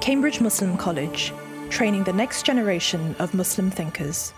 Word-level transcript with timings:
Cambridge 0.00 0.40
Muslim 0.40 0.76
College, 0.76 1.34
training 1.70 2.04
the 2.04 2.12
next 2.12 2.46
generation 2.46 3.16
of 3.18 3.34
Muslim 3.34 3.68
thinkers. 3.68 4.32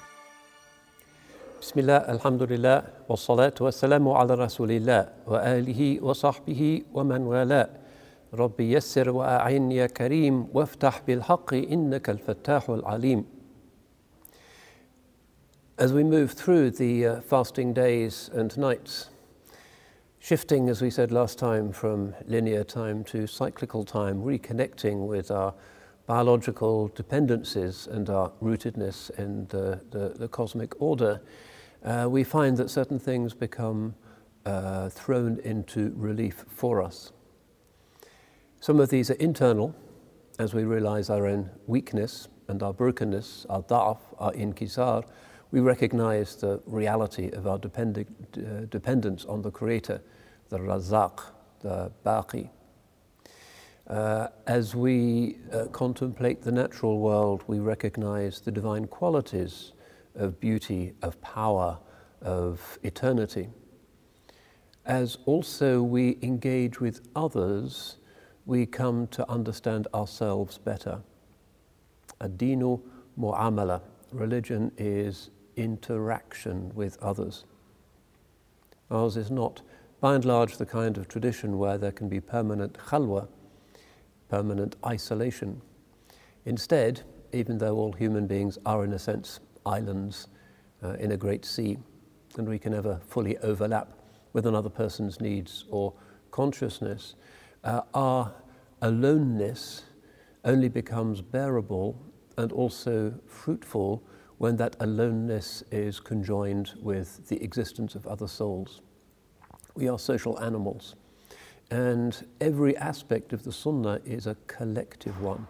Bismillah, 1.61 2.07
alhamdulillah, 2.09 2.85
wa 3.07 3.15
salatu 3.15 3.61
wa 3.61 3.71
salamu 3.71 4.19
ala 4.19 4.37
rasulillah, 4.39 5.11
wa 5.27 5.39
alihi 5.39 6.01
wa 6.01 6.15
sahbihi 6.15 6.85
wa 6.91 7.05
man 7.05 7.27
wala. 7.27 7.69
Rabbi 8.33 8.73
yassir 8.73 9.13
wa 9.13 9.45
a'in 9.45 9.71
ya 9.71 9.87
kareem, 9.89 10.49
waftah 10.51 11.05
bil 11.05 11.21
haqqi 11.21 11.69
innaka 11.69 12.17
al-fattahul 12.17 12.83
alim. 12.87 13.27
As 15.79 15.93
we 15.93 16.03
move 16.03 16.33
through 16.33 16.71
the 16.71 17.07
uh, 17.07 17.21
fasting 17.21 17.75
days 17.75 18.31
and 18.33 18.57
nights, 18.57 19.11
shifting, 20.21 20.69
as 20.69 20.83
we 20.83 20.91
said 20.91 21.11
last 21.11 21.39
time, 21.39 21.73
from 21.73 22.15
linear 22.27 22.63
time 22.63 23.03
to 23.03 23.27
cyclical 23.27 23.85
time, 23.85 24.23
reconnecting 24.23 25.07
with 25.07 25.31
our 25.31 25.55
biological 26.07 26.89
dependencies 26.89 27.87
and 27.87 28.11
our 28.11 28.31
rootedness 28.43 29.11
in 29.19 29.47
the, 29.49 29.81
the, 29.91 30.11
the 30.11 30.29
cosmic 30.29 30.81
order, 30.81 31.21
uh, 31.85 32.07
we 32.09 32.23
find 32.23 32.59
that 32.59 32.69
certain 32.71 32.99
things 32.99 33.33
become 33.33 33.95
uh, 34.45 34.91
thrown 34.91 35.41
into 35.43 35.93
relief 35.97 36.45
for 36.49 36.83
us. 36.83 37.13
Some 38.61 38.79
of 38.79 38.91
these 38.91 39.11
are 39.11 39.15
internal, 39.15 39.75
as 40.39 40.53
we 40.53 40.65
realize 40.65 41.09
our 41.09 41.27
own 41.27 41.49
weakness 41.67 42.29
and 42.49 42.63
our 42.63 42.75
brokenness, 42.75 43.47
our 43.49 43.63
da'af, 43.63 43.99
our 44.19 44.33
inkisar, 44.33 45.05
we 45.53 45.61
recognize 45.61 46.37
the 46.37 46.61
reality 46.67 47.31
of 47.33 47.47
our 47.47 47.57
uh, 47.57 47.99
dependence 48.71 49.25
on 49.25 49.43
the 49.43 49.51
Creator, 49.51 50.01
the 50.49 50.59
Razak, 50.59 51.21
the 51.61 51.91
Baqi. 52.05 52.51
Uh, 53.89 54.29
as 54.47 54.77
we 54.77 55.39
uh, 55.53 55.65
contemplate 55.67 56.43
the 56.43 56.53
natural 56.53 57.01
world, 57.01 57.43
we 57.49 57.59
recognize 57.59 58.41
the 58.41 58.53
divine 58.53 58.87
qualities 58.87 59.73
of 60.15 60.39
beauty, 60.39 60.93
of 61.03 61.21
power, 61.21 61.77
of 62.23 62.79
eternity. 62.85 63.49
As 64.87 65.19
also 65.27 65.83
we 65.83 66.19
engage 66.23 66.81
with 66.81 67.01
others, 67.17 67.97
we 68.47 68.67
come 68.67 69.09
to 69.09 69.29
understand 69.29 69.89
ourselves 69.93 70.59
better. 70.59 71.01
Adinu 72.21 72.81
mu'amala. 73.19 73.81
Religion 74.13 74.71
is 74.77 75.31
interaction 75.61 76.73
with 76.75 76.97
others. 77.03 77.45
Ours 78.91 79.17
is 79.17 79.31
not, 79.31 79.63
by 80.01 80.15
and 80.15 80.25
large, 80.25 80.57
the 80.57 80.67
kind 80.67 80.97
of 80.97 81.07
tradition 81.07 81.59
where 81.59 81.79
there 81.79 81.93
can 81.93 82.09
be 82.09 82.21
permanent 82.21 82.79
khalwa, 82.79 83.29
permanent 84.29 84.77
isolation. 84.85 85.61
Instead, 86.45 87.03
even 87.33 87.59
though 87.59 87.77
all 87.77 87.93
human 87.93 88.27
beings 88.27 88.59
are, 88.65 88.85
in 88.85 88.93
a 88.93 88.99
sense, 88.99 89.41
islands 89.67 90.29
uh, 90.83 90.95
in 90.95 91.13
a 91.13 91.17
great 91.17 91.45
sea, 91.45 91.79
and 92.37 92.49
we 92.49 92.59
can 92.59 92.73
never 92.73 93.01
fully 93.07 93.37
overlap 93.39 93.89
with 94.33 94.47
another 94.47 94.71
person's 94.71 95.21
needs 95.21 95.65
or 95.71 95.93
consciousness, 96.31 97.15
uh, 97.65 97.83
our 97.93 98.33
aloneness 98.83 99.83
only 100.45 100.69
becomes 100.69 101.21
bearable 101.21 102.01
and 102.39 102.51
also 102.53 103.13
fruitful 103.27 104.03
when 104.41 104.57
that 104.57 104.75
aloneness 104.81 105.63
is 105.71 106.01
conjoined 106.01 106.73
with 106.81 107.29
the 107.29 107.45
existence 107.45 107.95
of 107.95 108.07
other 108.07 108.27
souls. 108.27 108.81
We 109.75 109.87
are 109.87 109.99
social 109.99 110.41
animals, 110.41 110.95
and 111.71 112.27
every 112.41 112.75
aspect 112.79 113.35
of 113.35 113.43
the 113.43 113.53
Sunnah 113.53 114.01
is 114.03 114.27
a 114.27 114.39
collective 114.47 115.21
one. 115.21 115.47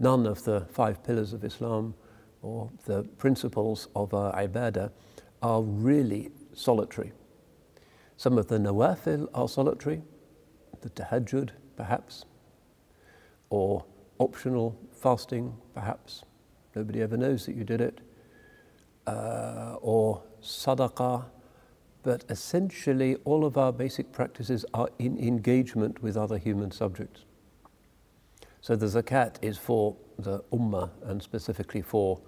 None 0.00 0.26
of 0.26 0.42
the 0.42 0.62
five 0.62 1.04
pillars 1.04 1.32
of 1.32 1.44
Islam 1.44 1.94
or 2.42 2.70
the 2.86 3.04
principles 3.18 3.86
of 3.94 4.12
our 4.12 4.34
ibadah 4.34 4.90
are 5.40 5.62
really 5.62 6.32
solitary. 6.54 7.12
Some 8.16 8.36
of 8.36 8.48
the 8.48 8.58
nawafil 8.58 9.28
are 9.32 9.48
solitary, 9.48 10.02
the 10.80 10.90
tahajjud 10.90 11.50
perhaps, 11.76 12.24
or 13.48 13.84
optional 14.18 14.76
fasting 14.90 15.56
perhaps, 15.72 16.24
nobody 16.76 17.02
ever 17.02 17.16
knows 17.16 17.46
that 17.46 17.56
you 17.56 17.64
did 17.64 17.80
it, 17.80 18.00
uh, 19.06 19.76
or 19.80 20.22
sadaqah, 20.42 21.24
but 22.02 22.24
essentially 22.28 23.16
all 23.24 23.44
of 23.44 23.56
our 23.56 23.72
basic 23.72 24.12
practices 24.12 24.64
are 24.74 24.88
in 24.98 25.18
engagement 25.18 26.02
with 26.02 26.16
other 26.16 26.38
human 26.38 26.70
subjects. 26.70 27.24
So 28.60 28.76
the 28.76 28.86
zakat 28.86 29.36
is 29.42 29.58
for 29.58 29.96
the 30.18 30.40
ummah 30.52 30.90
and 31.04 31.22
specifically 31.22 31.82
for 31.82 32.20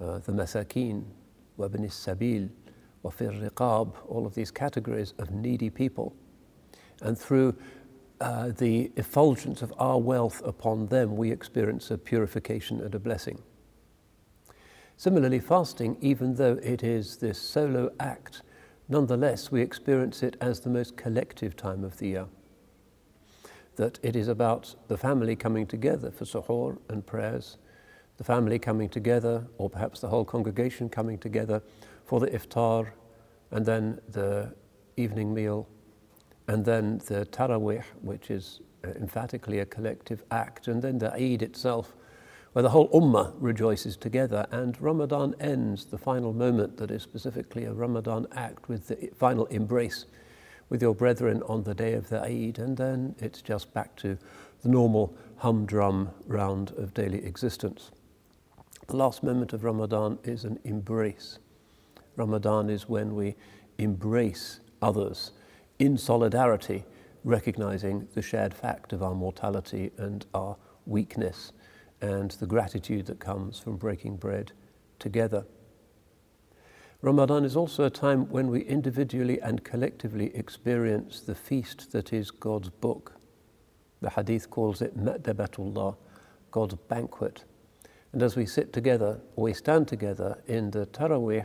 uh, 0.00 0.18
the 0.18 0.32
masakin, 0.32 1.04
wabn 1.58 1.86
sabil, 1.86 2.50
wafir 3.02 3.30
riqab, 3.30 3.94
all 4.08 4.26
of 4.26 4.34
these 4.34 4.50
categories 4.50 5.14
of 5.18 5.30
needy 5.30 5.70
people. 5.70 6.14
And 7.02 7.18
through 7.18 7.56
uh, 8.20 8.50
the 8.56 8.90
effulgence 8.96 9.62
of 9.62 9.72
our 9.78 9.98
wealth 9.98 10.42
upon 10.44 10.86
them, 10.86 11.16
we 11.16 11.30
experience 11.30 11.90
a 11.90 11.98
purification 11.98 12.80
and 12.80 12.94
a 12.94 12.98
blessing. 12.98 13.42
Similarly, 14.98 15.40
fasting, 15.40 15.98
even 16.00 16.34
though 16.34 16.58
it 16.62 16.82
is 16.82 17.18
this 17.18 17.38
solo 17.38 17.92
act, 18.00 18.42
nonetheless 18.88 19.52
we 19.52 19.60
experience 19.60 20.22
it 20.22 20.36
as 20.40 20.60
the 20.60 20.70
most 20.70 20.96
collective 20.96 21.54
time 21.54 21.84
of 21.84 21.98
the 21.98 22.08
year. 22.08 22.26
That 23.76 23.98
it 24.02 24.16
is 24.16 24.28
about 24.28 24.74
the 24.88 24.96
family 24.96 25.36
coming 25.36 25.66
together 25.66 26.10
for 26.10 26.24
suhoor 26.24 26.78
and 26.88 27.06
prayers, 27.06 27.58
the 28.16 28.24
family 28.24 28.58
coming 28.58 28.88
together, 28.88 29.46
or 29.58 29.68
perhaps 29.68 30.00
the 30.00 30.08
whole 30.08 30.24
congregation 30.24 30.88
coming 30.88 31.18
together 31.18 31.62
for 32.06 32.18
the 32.18 32.28
iftar, 32.28 32.88
and 33.50 33.66
then 33.66 34.00
the 34.08 34.54
evening 34.96 35.34
meal, 35.34 35.68
and 36.48 36.64
then 36.64 36.98
the 37.06 37.26
tarawih, 37.26 37.84
which 38.00 38.30
is 38.30 38.60
uh, 38.82 38.88
emphatically 38.92 39.58
a 39.58 39.66
collective 39.66 40.24
act, 40.30 40.68
and 40.68 40.80
then 40.80 40.96
the 40.96 41.12
Eid 41.12 41.42
itself, 41.42 41.94
where 42.56 42.62
the 42.62 42.70
whole 42.70 42.88
ummah 42.88 43.34
rejoices 43.38 43.98
together, 43.98 44.46
and 44.50 44.80
Ramadan 44.80 45.34
ends, 45.38 45.84
the 45.84 45.98
final 45.98 46.32
moment 46.32 46.78
that 46.78 46.90
is 46.90 47.02
specifically 47.02 47.64
a 47.64 47.72
Ramadan 47.74 48.26
act, 48.32 48.66
with 48.66 48.88
the 48.88 49.10
final 49.14 49.44
embrace 49.48 50.06
with 50.70 50.80
your 50.80 50.94
brethren 50.94 51.42
on 51.50 51.64
the 51.64 51.74
day 51.74 51.92
of 51.92 52.08
the 52.08 52.18
Eid, 52.22 52.58
and 52.58 52.78
then 52.78 53.14
it's 53.18 53.42
just 53.42 53.74
back 53.74 53.94
to 53.96 54.16
the 54.62 54.70
normal 54.70 55.14
humdrum 55.36 56.08
round 56.26 56.70
of 56.78 56.94
daily 56.94 57.22
existence. 57.26 57.90
The 58.86 58.96
last 58.96 59.22
moment 59.22 59.52
of 59.52 59.62
Ramadan 59.62 60.18
is 60.24 60.44
an 60.44 60.58
embrace. 60.64 61.38
Ramadan 62.16 62.70
is 62.70 62.88
when 62.88 63.14
we 63.14 63.36
embrace 63.76 64.60
others 64.80 65.32
in 65.78 65.98
solidarity, 65.98 66.86
recognizing 67.22 68.08
the 68.14 68.22
shared 68.22 68.54
fact 68.54 68.94
of 68.94 69.02
our 69.02 69.14
mortality 69.14 69.90
and 69.98 70.24
our 70.32 70.56
weakness 70.86 71.52
and 72.00 72.32
the 72.32 72.46
gratitude 72.46 73.06
that 73.06 73.18
comes 73.18 73.58
from 73.58 73.76
breaking 73.76 74.16
bread 74.16 74.52
together. 74.98 75.44
Ramadan 77.02 77.44
is 77.44 77.56
also 77.56 77.84
a 77.84 77.90
time 77.90 78.28
when 78.30 78.48
we 78.48 78.62
individually 78.62 79.40
and 79.40 79.62
collectively 79.62 80.34
experience 80.34 81.20
the 81.20 81.34
feast 81.34 81.92
that 81.92 82.12
is 82.12 82.30
God's 82.30 82.70
book. 82.70 83.12
The 84.00 84.10
hadith 84.10 84.50
calls 84.50 84.82
it 84.82 84.98
Ma'dabatullah, 84.98 85.96
God's 86.50 86.74
banquet. 86.88 87.44
And 88.12 88.22
as 88.22 88.34
we 88.34 88.46
sit 88.46 88.72
together, 88.72 89.20
or 89.36 89.44
we 89.44 89.52
stand 89.52 89.88
together 89.88 90.42
in 90.46 90.70
the 90.70 90.86
Taraweeh, 90.86 91.44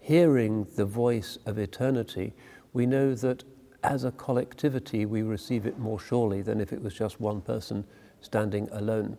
hearing 0.00 0.66
the 0.76 0.84
voice 0.84 1.38
of 1.46 1.58
eternity, 1.58 2.34
we 2.72 2.86
know 2.86 3.14
that 3.14 3.44
as 3.84 4.04
a 4.04 4.10
collectivity 4.12 5.06
we 5.06 5.22
receive 5.22 5.64
it 5.64 5.78
more 5.78 6.00
surely 6.00 6.42
than 6.42 6.60
if 6.60 6.72
it 6.72 6.82
was 6.82 6.94
just 6.94 7.20
one 7.20 7.40
person 7.40 7.84
standing 8.20 8.68
alone. 8.72 9.16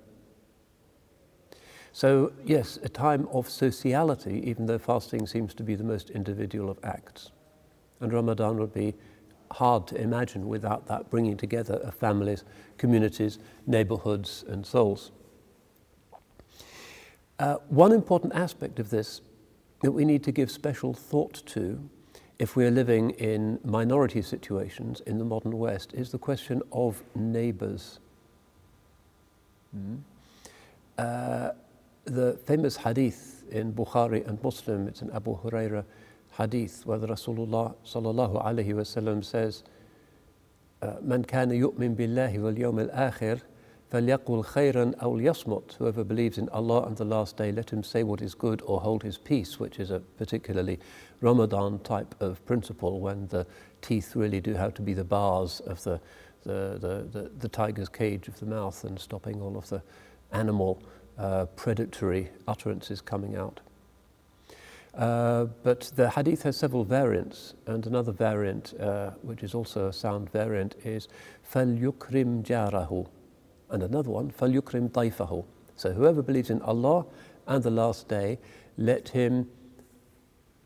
So, 1.92 2.32
yes, 2.46 2.78
a 2.84 2.90
time 2.90 3.28
of 3.32 3.50
sociality, 3.50 4.42
even 4.46 4.66
though 4.68 4.78
fasting 4.78 5.28
seems 5.28 5.54
to 5.56 5.64
be 5.64 5.76
the 5.76 5.84
most 5.84 6.10
individual 6.12 6.70
of 6.70 6.78
acts. 6.84 7.32
And 8.00 8.14
Ramadan 8.14 8.58
would 8.58 8.74
be 8.74 8.96
hard 9.52 9.88
to 9.88 9.96
imagine 10.00 10.48
without 10.48 10.88
that 10.88 11.10
bringing 11.10 11.36
together 11.36 11.76
of 11.76 11.96
families, 11.96 12.44
communities, 12.78 13.40
neighborhoods, 13.66 14.44
and 14.48 14.66
souls. 14.66 15.12
Uh, 17.40 17.56
one 17.70 17.92
important 17.92 18.34
aspect 18.36 18.80
of 18.80 18.90
this 18.90 19.22
that 19.82 19.92
we 19.92 20.06
need 20.06 20.24
to 20.24 20.32
give 20.32 20.52
special 20.52 20.94
thought 20.94 21.42
to 21.46 21.90
if 22.38 22.56
we 22.56 22.66
are 22.66 22.72
living 22.72 23.12
in 23.12 23.60
minority 23.64 24.22
situations 24.22 25.02
in 25.02 25.18
the 25.18 25.26
modern 25.26 25.58
West 25.58 25.94
is 25.94 26.12
the 26.12 26.18
question 26.18 26.62
of 26.72 27.02
neighbors. 27.16 28.00
Mm-hmm. 29.76 29.96
Uh, 30.98 31.52
the 32.10 32.38
famous 32.46 32.78
hadith 32.78 33.44
in 33.52 33.74
Bukhari 33.74 34.28
and 34.28 34.42
Muslim, 34.44 34.88
it's 34.88 35.02
an 35.02 35.12
Abu 35.12 35.38
Huraira 35.38 35.86
hadith 36.38 36.86
where 36.86 36.98
the 36.98 37.08
Rasulullah 37.08 37.76
sallallahu 37.86 38.44
alayhi 38.44 38.74
wasallam 38.74 39.24
says, 39.24 39.64
uh, 40.82 40.96
"Man 41.02 41.24
كان 41.24 41.52
يؤمن 41.52 41.96
بالله 41.96 42.40
wal 42.40 42.90
الآخر، 42.90 43.42
فاليقول 43.92 44.46
خيراً 44.46 44.96
أو 45.02 45.18
khayran. 45.18 45.74
Whoever 45.78 46.04
believes 46.04 46.38
in 46.38 46.50
Allah 46.50 46.84
and 46.84 46.98
the 46.98 47.06
last 47.06 47.38
day, 47.38 47.52
let 47.52 47.72
him 47.72 47.84
say 47.84 48.04
what 48.04 48.22
is 48.22 48.36
good 48.36 48.62
or 48.66 48.82
hold 48.82 49.04
his 49.04 49.18
peace, 49.18 49.60
which 49.60 49.80
is 49.80 49.92
a 49.92 50.00
particularly 50.00 50.80
Ramadan 51.22 51.80
type 51.80 52.16
of 52.20 52.46
principle 52.46 53.00
when 53.00 53.28
the 53.28 53.46
teeth 53.82 54.16
really 54.16 54.42
do 54.42 54.54
have 54.54 54.74
to 54.76 54.82
be 54.82 54.94
the 54.94 55.04
bars 55.04 55.60
of 55.62 55.84
the 55.84 56.00
the, 56.44 56.78
the, 56.80 57.20
the, 57.20 57.32
the 57.38 57.50
tiger's 57.50 57.90
cage 57.90 58.30
of 58.30 58.40
the 58.40 58.46
mouth 58.46 58.86
and 58.86 58.98
stopping 58.98 59.42
all 59.42 59.58
of 59.58 59.68
the 59.68 59.82
animal 60.32 60.82
uh, 61.19 61.47
predatory 61.57 62.31
utterances 62.47 63.01
coming 63.01 63.37
out. 63.37 63.61
Uh, 64.97 65.47
but 65.65 65.91
the 65.97 66.11
hadith 66.11 66.43
has 66.45 66.57
several 66.57 66.85
variants, 66.85 67.55
and 67.67 67.87
another 67.87 68.13
variant, 68.13 68.75
uh, 68.81 69.11
which 69.23 69.43
is 69.43 69.55
also 69.55 69.89
a 69.89 69.93
sound 69.93 70.31
variant, 70.31 70.77
is 70.85 71.09
فَلْيُكْرِمْ 71.53 72.45
جَارَهُ 72.45 73.09
and 73.71 73.83
another 73.83 74.11
one, 74.11 74.31
فَلْيُكْرِمْ 74.31 74.91
ضَيْفَهُ 74.91 75.45
So 75.75 75.93
whoever 75.93 76.23
believes 76.23 76.51
in 76.51 76.63
Allah 76.63 77.07
and 77.47 77.63
the 77.63 77.71
last 77.71 78.09
day, 78.09 78.39
let 78.77 79.09
him 79.09 79.49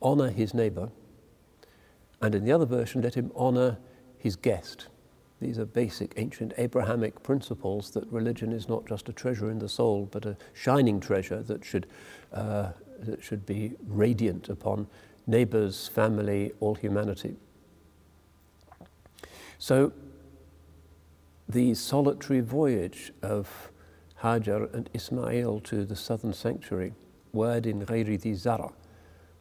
honor 0.02 0.30
his 0.30 0.52
neighbor, 0.52 0.90
and 2.20 2.34
in 2.34 2.44
the 2.44 2.52
other 2.52 2.66
version, 2.66 3.00
let 3.00 3.14
him 3.14 3.32
honor 3.34 3.78
his 4.18 4.36
guest. 4.36 4.88
These 5.43 5.59
are 5.59 5.65
basic 5.65 6.13
ancient 6.15 6.53
Abrahamic 6.57 7.21
principles 7.21 7.91
that 7.91 8.09
religion 8.09 8.53
is 8.53 8.69
not 8.69 8.85
just 8.87 9.09
a 9.09 9.11
treasure 9.11 9.51
in 9.51 9.59
the 9.59 9.67
soul, 9.67 10.07
but 10.09 10.25
a 10.25 10.37
shining 10.53 11.01
treasure 11.01 11.43
that 11.43 11.65
should, 11.65 11.85
uh, 12.31 12.69
that 13.01 13.21
should 13.21 13.45
be 13.45 13.73
radiant 13.85 14.47
upon 14.47 14.87
neighbors, 15.27 15.89
family, 15.89 16.53
all 16.61 16.75
humanity. 16.75 17.35
So, 19.57 19.91
the 21.49 21.73
solitary 21.73 22.39
voyage 22.39 23.11
of 23.21 23.69
Hajar 24.21 24.73
and 24.73 24.89
Ismail 24.93 25.59
to 25.65 25.83
the 25.83 25.97
southern 25.97 26.31
sanctuary, 26.31 26.93
Wadin 27.33 27.85
Ghairi 27.85 28.21
Di 28.21 28.33
Zara, 28.33 28.71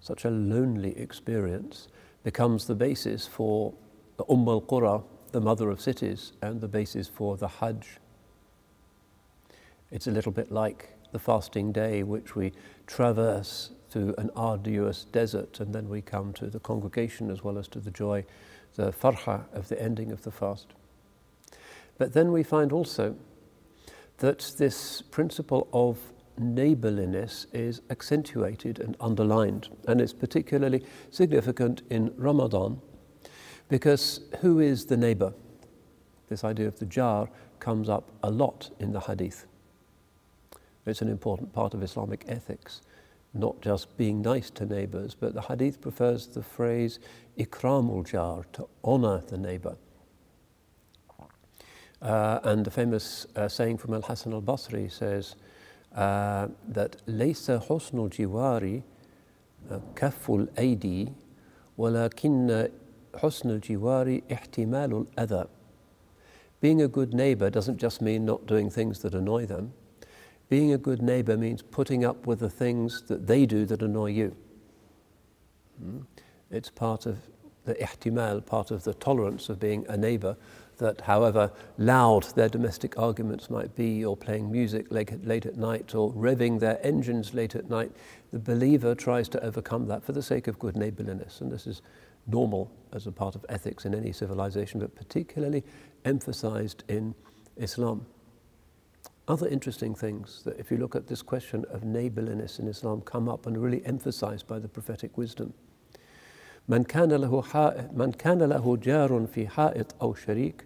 such 0.00 0.24
a 0.24 0.30
lonely 0.30 0.98
experience, 0.98 1.86
becomes 2.24 2.66
the 2.66 2.74
basis 2.74 3.28
for 3.28 3.72
the 4.16 4.24
Umm 4.28 4.48
al 4.48 4.62
Qura 4.62 5.04
the 5.32 5.40
mother 5.40 5.70
of 5.70 5.80
cities 5.80 6.32
and 6.42 6.60
the 6.60 6.68
basis 6.68 7.08
for 7.08 7.36
the 7.36 7.48
Hajj. 7.48 7.98
It's 9.90 10.06
a 10.06 10.10
little 10.10 10.32
bit 10.32 10.52
like 10.52 10.90
the 11.12 11.18
fasting 11.18 11.72
day, 11.72 12.02
which 12.02 12.36
we 12.36 12.52
traverse 12.86 13.70
through 13.90 14.14
an 14.16 14.30
arduous 14.34 15.04
desert 15.04 15.60
and 15.60 15.74
then 15.74 15.88
we 15.88 16.00
come 16.00 16.32
to 16.34 16.46
the 16.46 16.60
congregation 16.60 17.30
as 17.30 17.42
well 17.44 17.58
as 17.58 17.68
to 17.68 17.80
the 17.80 17.90
joy, 17.90 18.24
the 18.76 18.92
farha 18.92 19.44
of 19.52 19.68
the 19.68 19.80
ending 19.80 20.12
of 20.12 20.22
the 20.22 20.30
fast. 20.30 20.68
But 21.98 22.14
then 22.14 22.32
we 22.32 22.42
find 22.42 22.72
also 22.72 23.16
that 24.18 24.52
this 24.56 25.02
principle 25.02 25.68
of 25.72 25.98
neighborliness 26.38 27.46
is 27.52 27.82
accentuated 27.90 28.78
and 28.78 28.96
underlined, 29.00 29.68
and 29.86 30.00
it's 30.00 30.14
particularly 30.14 30.84
significant 31.10 31.82
in 31.90 32.14
Ramadan 32.16 32.80
because 33.72 34.20
who 34.42 34.60
is 34.60 34.84
the 34.84 34.98
neighbor? 34.98 35.32
This 36.28 36.44
idea 36.44 36.68
of 36.68 36.78
the 36.78 36.84
jar 36.84 37.30
comes 37.58 37.88
up 37.88 38.12
a 38.22 38.30
lot 38.30 38.70
in 38.78 38.92
the 38.92 39.00
hadith. 39.00 39.46
It's 40.84 41.00
an 41.00 41.08
important 41.08 41.54
part 41.54 41.72
of 41.72 41.82
Islamic 41.82 42.22
ethics, 42.28 42.82
not 43.32 43.62
just 43.62 43.96
being 43.96 44.20
nice 44.20 44.50
to 44.50 44.66
neighbors, 44.66 45.14
but 45.18 45.32
the 45.32 45.40
hadith 45.40 45.80
prefers 45.80 46.26
the 46.26 46.42
phrase 46.42 46.98
ikramul 47.38 48.06
jar, 48.06 48.44
to 48.52 48.68
honor 48.84 49.22
the 49.28 49.38
neighbor. 49.38 49.78
Uh, 52.02 52.40
and 52.44 52.66
the 52.66 52.70
famous 52.70 53.26
uh, 53.36 53.48
saying 53.48 53.78
from 53.78 53.94
Al 53.94 54.02
Hasan 54.02 54.34
al 54.34 54.42
Basri 54.42 54.92
says 54.92 55.34
uh, 55.96 56.48
that 56.68 56.98
Laysa 57.06 57.66
husnul 57.66 58.10
jiwari 58.10 58.82
uh, 59.70 59.78
kaful 59.94 60.46
aidi 60.56 61.10
walakinna 61.78 62.70
حسن 63.15 63.49
الجوار 63.49 64.21
احتمال 64.31 65.05
الأذى. 65.17 65.47
Being 66.59 66.81
a 66.81 66.87
good 66.87 67.13
neighbor 67.13 67.49
doesn't 67.49 67.77
just 67.77 68.01
mean 68.01 68.25
not 68.25 68.47
doing 68.47 68.69
things 68.69 68.99
that 68.99 69.13
annoy 69.13 69.45
them. 69.45 69.73
Being 70.49 70.71
a 70.73 70.77
good 70.77 71.01
neighbor 71.01 71.37
means 71.37 71.61
putting 71.61 72.05
up 72.05 72.25
with 72.25 72.39
the 72.39 72.49
things 72.49 73.03
that 73.07 73.27
they 73.27 73.45
do 73.45 73.65
that 73.65 73.81
annoy 73.81 74.11
you. 74.11 74.35
Hmm? 75.79 76.01
It's 76.49 76.69
part 76.69 77.05
of 77.05 77.17
the 77.65 77.75
ihtimal, 77.75 78.45
part 78.45 78.71
of 78.71 78.83
the 78.83 78.93
tolerance 78.93 79.49
of 79.49 79.59
being 79.59 79.85
a 79.89 79.97
neighbor, 79.97 80.37
that 80.77 81.01
however 81.01 81.51
loud 81.77 82.23
their 82.35 82.47
domestic 82.47 82.97
arguments 82.97 83.49
might 83.49 83.75
be, 83.75 84.05
or 84.05 84.15
playing 84.15 84.51
music 84.51 84.89
late, 84.89 85.25
late 85.25 85.45
at 85.45 85.57
night, 85.57 85.93
or 85.93 86.13
revving 86.13 86.59
their 86.59 86.79
engines 86.85 87.33
late 87.33 87.55
at 87.55 87.69
night, 87.69 87.91
the 88.31 88.39
believer 88.39 88.95
tries 88.95 89.27
to 89.27 89.43
overcome 89.43 89.87
that 89.87 90.03
for 90.03 90.13
the 90.13 90.23
sake 90.23 90.47
of 90.47 90.57
good 90.59 90.77
neighborliness. 90.77 91.41
And 91.41 91.51
this 91.51 91.67
is 91.67 91.81
normal 92.25 92.71
as 92.93 93.07
a 93.07 93.11
part 93.11 93.35
of 93.35 93.45
ethics 93.49 93.85
in 93.85 93.93
any 93.93 94.11
civilization, 94.11 94.79
but 94.79 94.95
particularly 94.95 95.63
emphasized 96.05 96.83
in 96.87 97.13
Islam. 97.57 98.05
Other 99.27 99.47
interesting 99.47 99.93
things 99.93 100.43
that, 100.45 100.57
if 100.57 100.71
you 100.71 100.77
look 100.77 100.95
at 100.95 101.07
this 101.07 101.21
question 101.21 101.65
of 101.69 101.83
neighborliness 101.83 102.59
in 102.59 102.67
Islam, 102.67 103.01
come 103.01 103.27
up 103.27 103.45
and 103.45 103.57
are 103.57 103.59
really 103.59 103.85
emphasized 103.85 104.47
by 104.47 104.59
the 104.59 104.69
prophetic 104.69 105.17
wisdom. 105.17 105.53
من 106.69 106.83
كان 106.83 107.13
له 107.13 107.41
من 107.95 108.11
كان 108.11 108.43
له 108.43 108.77
جار 108.77 109.27
في 109.27 109.47
حائط 109.47 109.95
أو 110.01 110.13
شريك 110.13 110.65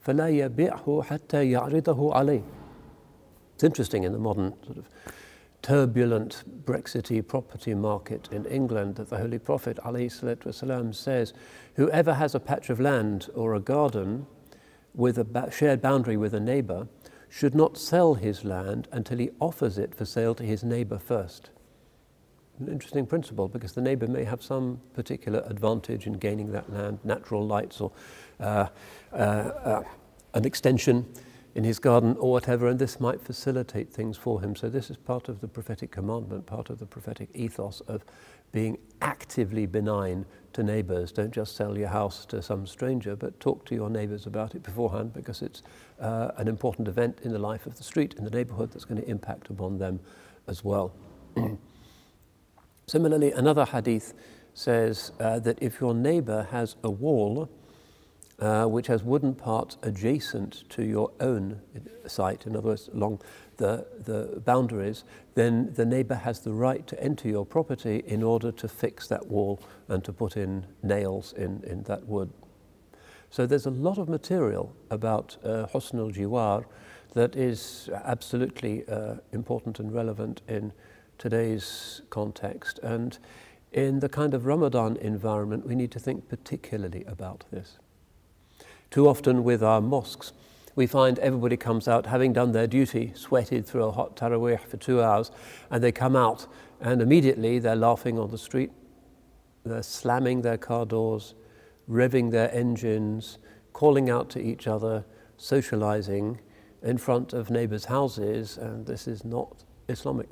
فلا 0.00 0.28
يبيعه 0.28 1.02
حتى 1.02 1.50
يعرضه 1.50 2.14
عليه. 2.14 2.42
It's 3.54 3.64
interesting 3.64 4.04
in 4.04 4.12
the 4.12 4.18
modern 4.18 4.52
sort 4.66 4.78
of 4.78 4.84
turbulent 5.62 6.44
Brexity 6.66 7.22
property 7.22 7.74
market 7.74 8.28
in 8.30 8.44
England 8.44 8.96
that 8.96 9.08
the 9.08 9.16
Holy 9.16 9.38
Prophet 9.38 9.78
والسلام, 9.78 10.94
says, 10.94 11.32
whoever 11.76 12.14
has 12.14 12.34
a 12.34 12.40
patch 12.40 12.68
of 12.68 12.78
land 12.78 13.28
or 13.34 13.54
a 13.54 13.60
garden 13.60 14.26
with 14.94 15.18
a 15.18 15.50
shared 15.50 15.80
boundary 15.80 16.16
with 16.16 16.34
a 16.34 16.40
neighbor 16.40 16.86
should 17.30 17.54
not 17.54 17.76
sell 17.76 18.14
his 18.14 18.44
land 18.44 18.86
until 18.92 19.18
he 19.18 19.30
offers 19.40 19.78
it 19.78 19.94
for 19.94 20.04
sale 20.04 20.34
to 20.34 20.44
his 20.44 20.62
neighbor 20.62 20.98
first. 20.98 21.50
An 22.60 22.68
interesting 22.68 23.06
principle 23.06 23.48
because 23.48 23.72
the 23.72 23.80
neighbor 23.80 24.06
may 24.06 24.22
have 24.22 24.42
some 24.42 24.80
particular 24.94 25.42
advantage 25.46 26.06
in 26.06 26.12
gaining 26.12 26.52
that 26.52 26.72
land, 26.72 26.98
natural 27.02 27.44
lights 27.44 27.80
or 27.80 27.90
uh, 28.38 28.68
uh, 29.12 29.16
uh, 29.16 29.82
an 30.34 30.44
extension 30.44 31.06
in 31.59 31.65
his 31.65 31.77
garden 31.77 32.15
or 32.21 32.31
whatever, 32.31 32.69
and 32.69 32.79
this 32.79 33.01
might 33.01 33.21
facilitate 33.21 33.91
things 33.91 34.15
for 34.15 34.39
him. 34.39 34.55
So, 34.55 34.69
this 34.69 34.89
is 34.89 34.95
part 34.95 35.27
of 35.27 35.41
the 35.41 35.47
prophetic 35.49 35.91
commandment, 35.91 36.45
part 36.45 36.69
of 36.69 36.79
the 36.79 36.85
prophetic 36.85 37.27
ethos 37.33 37.81
of 37.81 38.05
being 38.53 38.77
actively 39.01 39.65
benign 39.65 40.25
to 40.53 40.63
neighbors. 40.63 41.11
Don't 41.11 41.33
just 41.33 41.57
sell 41.57 41.77
your 41.77 41.89
house 41.89 42.25
to 42.27 42.41
some 42.41 42.65
stranger, 42.65 43.13
but 43.13 43.37
talk 43.41 43.65
to 43.65 43.75
your 43.75 43.89
neighbors 43.89 44.25
about 44.25 44.55
it 44.55 44.63
beforehand 44.63 45.11
because 45.11 45.41
it's 45.41 45.61
uh, 45.99 46.31
an 46.37 46.47
important 46.47 46.87
event 46.87 47.19
in 47.23 47.33
the 47.33 47.39
life 47.39 47.65
of 47.65 47.75
the 47.75 47.83
street, 47.83 48.13
in 48.17 48.23
the 48.23 48.31
neighborhood, 48.31 48.71
that's 48.71 48.85
going 48.85 49.01
to 49.01 49.09
impact 49.09 49.49
upon 49.49 49.77
them 49.79 49.99
as 50.47 50.63
well. 50.63 50.93
Similarly, 52.87 53.33
another 53.33 53.65
hadith 53.65 54.13
says 54.53 55.11
uh, 55.19 55.39
that 55.39 55.61
if 55.61 55.81
your 55.81 55.93
neighbor 55.93 56.47
has 56.51 56.77
a 56.85 56.89
wall, 56.89 57.49
uh, 58.39 58.65
which 58.65 58.87
has 58.87 59.03
wooden 59.03 59.35
parts 59.35 59.77
adjacent 59.83 60.69
to 60.69 60.83
your 60.83 61.11
own 61.19 61.59
site, 62.07 62.45
in 62.45 62.55
other 62.55 62.69
words, 62.69 62.89
along 62.93 63.21
the, 63.57 63.85
the 64.05 64.41
boundaries, 64.45 65.03
then 65.35 65.73
the 65.73 65.85
neighbour 65.85 66.15
has 66.15 66.39
the 66.39 66.53
right 66.53 66.87
to 66.87 67.01
enter 67.03 67.27
your 67.27 67.45
property 67.45 68.03
in 68.07 68.23
order 68.23 68.51
to 68.51 68.67
fix 68.67 69.07
that 69.07 69.27
wall 69.27 69.61
and 69.89 70.03
to 70.03 70.13
put 70.13 70.37
in 70.37 70.65
nails 70.83 71.33
in, 71.33 71.61
in 71.65 71.83
that 71.83 72.05
wood. 72.07 72.31
So 73.29 73.45
there's 73.45 73.65
a 73.65 73.71
lot 73.71 73.97
of 73.97 74.09
material 74.09 74.73
about 74.89 75.37
uh, 75.43 75.67
Husn 75.67 75.99
al 75.99 76.11
Jiwar 76.11 76.65
that 77.13 77.35
is 77.35 77.89
absolutely 78.05 78.87
uh, 78.87 79.15
important 79.33 79.79
and 79.79 79.93
relevant 79.93 80.41
in 80.47 80.71
today's 81.17 82.01
context. 82.09 82.79
And 82.79 83.17
in 83.71 83.99
the 83.99 84.09
kind 84.09 84.33
of 84.33 84.45
Ramadan 84.45 84.97
environment, 84.97 85.67
we 85.67 85.75
need 85.75 85.91
to 85.91 85.99
think 85.99 86.27
particularly 86.29 87.03
about 87.05 87.45
this. 87.51 87.77
Too 88.91 89.07
often 89.07 89.43
with 89.43 89.61
our 89.61 89.81
mosques, 89.81 90.33
we 90.75 90.87
find 90.87 91.19
everybody 91.19 91.57
comes 91.57 91.87
out 91.87 92.07
having 92.07 92.33
done 92.33 92.53
their 92.53 92.65
duty, 92.65 93.11
sweated 93.13 93.67
through 93.67 93.83
a 93.83 93.91
hot 93.91 94.15
tarawih 94.15 94.59
for 94.61 94.77
two 94.77 95.01
hours, 95.01 95.29
and 95.69 95.83
they 95.83 95.91
come 95.91 96.15
out 96.15 96.47
and 96.81 97.01
immediately 97.01 97.59
they're 97.59 97.75
laughing 97.75 98.17
on 98.17 98.31
the 98.31 98.37
street, 98.37 98.71
they're 99.63 99.83
slamming 99.83 100.41
their 100.41 100.57
car 100.57 100.85
doors, 100.85 101.35
revving 101.87 102.31
their 102.31 102.51
engines, 102.53 103.37
calling 103.73 104.09
out 104.09 104.29
to 104.31 104.39
each 104.39 104.65
other, 104.65 105.05
socializing 105.37 106.39
in 106.81 106.97
front 106.97 107.33
of 107.33 107.51
neighbors' 107.51 107.85
houses, 107.85 108.57
and 108.57 108.87
this 108.87 109.07
is 109.07 109.23
not 109.23 109.63
Islamic. 109.87 110.29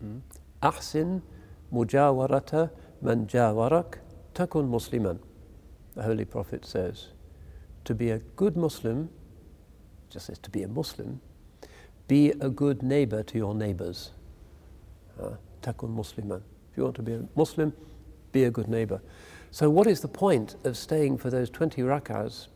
Hmm? 0.00 0.18
Ahsin 0.62 1.22
mujawarata 1.72 2.70
man 3.00 3.26
jawarak 3.26 3.98
takun 4.34 4.68
musliman, 4.68 5.20
the 5.94 6.02
Holy 6.02 6.24
Prophet 6.24 6.66
says 6.66 7.08
to 7.86 7.94
be 7.94 8.10
a 8.10 8.18
good 8.18 8.56
Muslim 8.56 9.08
just 10.10 10.26
says 10.26 10.38
to 10.38 10.50
be 10.50 10.62
a 10.62 10.68
Muslim, 10.68 11.20
be 12.08 12.30
a 12.40 12.48
good 12.48 12.82
neighbor 12.82 13.22
to 13.24 13.38
your 13.38 13.54
neighbors. 13.54 14.10
Takun 15.62 15.94
musliman. 15.94 16.42
If 16.70 16.76
you 16.76 16.84
want 16.84 16.96
to 16.96 17.02
be 17.02 17.14
a 17.14 17.24
Muslim, 17.34 17.72
be 18.32 18.44
a 18.44 18.50
good 18.50 18.68
neighbor. 18.68 19.00
So, 19.50 19.70
what 19.70 19.86
is 19.86 20.00
the 20.00 20.08
point 20.08 20.56
of 20.64 20.76
staying 20.76 21.18
for 21.18 21.30
those 21.30 21.50
20 21.50 21.82
rak'ahs 21.82 22.48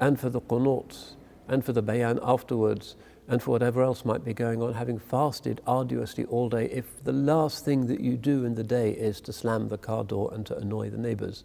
and 0.00 0.18
for 0.18 0.30
the 0.30 0.40
qunuts 0.40 1.16
and 1.48 1.64
for 1.64 1.72
the 1.72 1.82
bayan 1.82 2.18
afterwards 2.22 2.96
and 3.28 3.42
for 3.42 3.50
whatever 3.50 3.82
else 3.82 4.04
might 4.04 4.24
be 4.24 4.34
going 4.34 4.62
on, 4.62 4.74
having 4.74 4.98
fasted 4.98 5.60
arduously 5.66 6.24
all 6.26 6.48
day, 6.48 6.66
if 6.66 7.02
the 7.04 7.12
last 7.12 7.64
thing 7.64 7.86
that 7.86 8.00
you 8.00 8.16
do 8.16 8.44
in 8.44 8.54
the 8.54 8.64
day 8.64 8.90
is 8.90 9.20
to 9.22 9.32
slam 9.32 9.68
the 9.68 9.78
car 9.78 10.04
door 10.04 10.30
and 10.32 10.44
to 10.46 10.56
annoy 10.56 10.90
the 10.90 10.98
neighbors, 10.98 11.44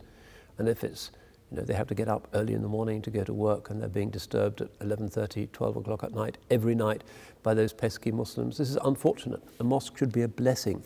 and 0.57 0.67
if 0.67 0.83
it's 0.83 1.11
you 1.51 1.57
know, 1.57 1.63
they 1.63 1.73
have 1.73 1.87
to 1.87 1.95
get 1.95 2.07
up 2.07 2.27
early 2.33 2.53
in 2.53 2.61
the 2.61 2.67
morning 2.67 3.01
to 3.01 3.09
go 3.09 3.23
to 3.23 3.33
work 3.33 3.69
and 3.69 3.81
they're 3.81 3.89
being 3.89 4.11
disturbed 4.11 4.61
at 4.61 4.79
11.30, 4.79 5.51
12 5.51 5.77
o'clock 5.77 6.03
at 6.03 6.13
night, 6.13 6.37
every 6.51 6.75
night 6.75 7.03
by 7.41 7.53
those 7.53 7.73
pesky 7.73 8.11
Muslims. 8.11 8.57
This 8.57 8.69
is 8.69 8.77
unfortunate. 8.83 9.41
A 9.59 9.63
mosque 9.63 9.97
should 9.97 10.11
be 10.11 10.21
a 10.21 10.27
blessing 10.27 10.83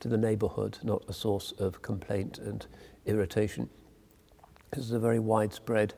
to 0.00 0.08
the 0.08 0.16
neighborhood, 0.16 0.78
not 0.82 1.02
a 1.08 1.12
source 1.12 1.52
of 1.58 1.82
complaint 1.82 2.38
and 2.38 2.66
irritation. 3.04 3.68
This 4.70 4.84
is 4.84 4.92
a 4.92 4.98
very 4.98 5.18
widespread 5.18 5.94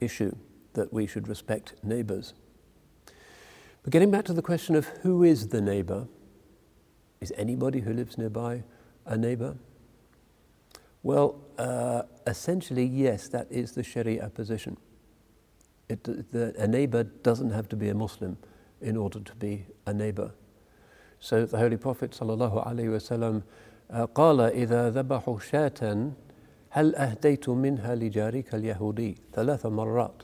issue 0.00 0.36
that 0.74 0.92
we 0.92 1.06
should 1.06 1.26
respect 1.26 1.74
neighbors. 1.82 2.34
But 3.82 3.92
getting 3.92 4.10
back 4.10 4.24
to 4.26 4.32
the 4.32 4.42
question 4.42 4.76
of 4.76 4.86
who 5.02 5.22
is 5.22 5.48
the 5.48 5.60
neighbor, 5.60 6.06
is 7.20 7.32
anybody 7.36 7.80
who 7.80 7.92
lives 7.92 8.18
nearby 8.18 8.62
a 9.04 9.16
neighbor? 9.16 9.56
Well, 11.05 11.39
uh, 11.57 12.03
essentially, 12.27 12.85
yes, 12.85 13.27
that 13.29 13.47
is 13.49 13.71
the 13.71 13.83
Sharia 13.83 14.29
position. 14.29 14.77
It, 15.89 16.03
the, 16.03 16.53
a 16.57 16.67
neighbor 16.67 17.03
doesn't 17.03 17.51
have 17.51 17.67
to 17.69 17.75
be 17.75 17.89
a 17.89 17.95
Muslim 17.95 18.37
in 18.81 18.97
order 18.97 19.19
to 19.19 19.35
be 19.35 19.65
a 19.85 19.93
neighbor. 19.93 20.31
So 21.19 21.45
the 21.45 21.57
Holy 21.57 21.77
Prophet 21.77 22.11
sallallahu 22.11 22.65
alaihi 22.65 22.89
wasallam 22.89 23.43
قال 24.15 24.39
إذا 24.39 24.89
ذبحوا 24.89 25.39
شاة 25.39 26.11
هل 26.69 26.95
أهديت 26.95 27.49
منها 27.49 27.95
لجارك 27.95 28.55
اليهودي 28.55 29.17
ثلاث 29.33 29.65
مرات 29.65 30.23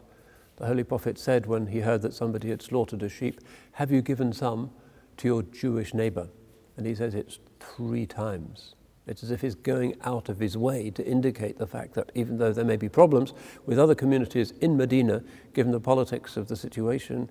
the 0.57 0.65
Holy 0.65 0.83
Prophet 0.83 1.19
said 1.19 1.45
when 1.45 1.67
he 1.67 1.81
heard 1.81 2.01
that 2.01 2.15
somebody 2.15 2.49
had 2.49 2.63
slaughtered 2.63 3.03
a 3.03 3.09
sheep, 3.09 3.41
Have 3.73 3.91
you 3.91 4.01
given 4.01 4.33
some 4.33 4.71
to 5.17 5.27
your 5.27 5.43
Jewish 5.43 5.93
neighbor? 5.93 6.29
And 6.75 6.85
he 6.85 6.95
says 6.95 7.13
it's 7.13 7.39
three 7.59 8.07
times. 8.07 8.73
It's 9.06 9.24
as 9.24 9.30
if 9.30 9.40
he's 9.40 9.54
going 9.54 9.96
out 10.04 10.28
of 10.28 10.38
his 10.38 10.56
way 10.56 10.90
to 10.90 11.04
indicate 11.04 11.58
the 11.58 11.66
fact 11.66 11.94
that 11.94 12.12
even 12.14 12.38
though 12.38 12.52
there 12.52 12.64
may 12.64 12.76
be 12.76 12.88
problems 12.88 13.34
with 13.66 13.78
other 13.78 13.94
communities 13.94 14.52
in 14.60 14.76
Medina, 14.76 15.22
given 15.54 15.72
the 15.72 15.80
politics 15.80 16.36
of 16.36 16.48
the 16.48 16.56
situation, 16.56 17.28